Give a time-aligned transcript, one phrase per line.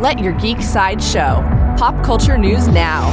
[0.00, 1.44] Let your geek side show.
[1.76, 3.10] Pop culture news now.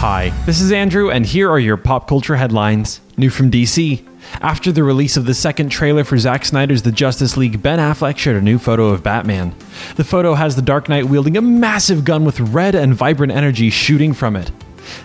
[0.00, 3.02] Hi, this is Andrew, and here are your pop culture headlines.
[3.18, 4.02] New from DC.
[4.40, 8.16] After the release of the second trailer for Zack Snyder's The Justice League, Ben Affleck
[8.16, 9.54] shared a new photo of Batman.
[9.96, 13.68] The photo has the Dark Knight wielding a massive gun with red and vibrant energy
[13.68, 14.50] shooting from it.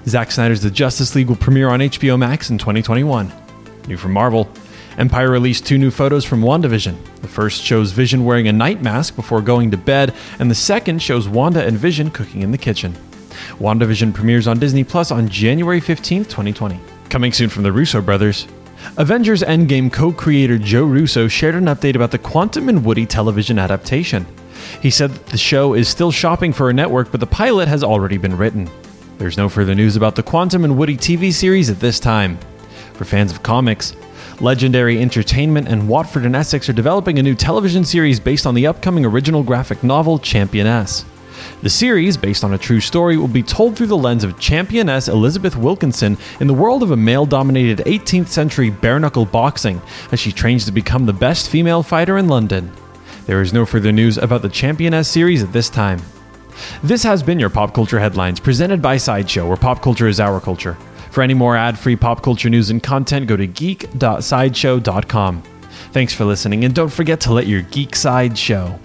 [0.06, 3.30] Zack Snyder's The Justice League will premiere on HBO Max in 2021.
[3.86, 4.50] New from Marvel.
[4.98, 6.98] Empire released two new photos from WandaVision.
[7.22, 11.02] The first shows Vision wearing a night mask before going to bed, and the second
[11.02, 12.94] shows Wanda and Vision cooking in the kitchen.
[13.60, 16.80] WandaVision premieres on Disney Plus on January 15, 2020.
[17.10, 18.48] Coming soon from the Russo brothers.
[18.98, 23.60] Avengers Endgame co creator Joe Russo shared an update about the Quantum and Woody television
[23.60, 24.26] adaptation.
[24.82, 27.84] He said that the show is still shopping for a network, but the pilot has
[27.84, 28.70] already been written.
[29.18, 32.38] There's no further news about the Quantum and Woody TV series at this time.
[32.94, 33.96] For fans of comics,
[34.40, 38.68] Legendary Entertainment and Watford and Essex are developing a new television series based on the
[38.68, 41.06] upcoming original graphic novel Championess.
[41.62, 45.08] The series, based on a true story, will be told through the lens of championess
[45.08, 49.82] Elizabeth Wilkinson in the world of a male dominated 18th century bare knuckle boxing
[50.12, 52.72] as she trains to become the best female fighter in London.
[53.26, 56.02] There is no further news about the Championess series at this time.
[56.84, 60.40] This has been your Pop Culture Headlines, presented by Sideshow, where pop culture is our
[60.40, 60.78] culture.
[61.12, 65.44] For any more ad free pop culture news and content, go to geek.sideshow.com.
[65.92, 68.80] Thanks for listening, and don't forget to let your geek side show.